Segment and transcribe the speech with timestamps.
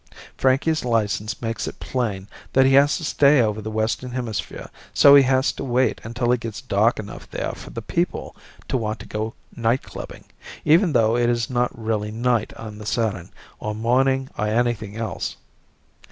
[0.35, 5.13] Frankie's license makes it plain that he has to stay over the western hemisphere so
[5.13, 8.35] he has to wait until it gets dark enough there for the people
[8.67, 10.23] to want to go night clubbing,
[10.65, 13.29] even though it is not really night on the Saturn,
[13.59, 15.35] or morning or anything else.